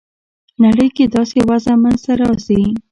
نړۍ 0.63 0.87
کې 0.95 1.05
داسې 1.15 1.37
وضع 1.49 1.73
منځته 1.83 2.11
راسي. 2.21 2.61